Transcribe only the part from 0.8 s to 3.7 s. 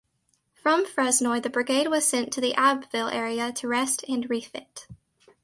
Fresnoy the brigade was sent to the Abbeville area to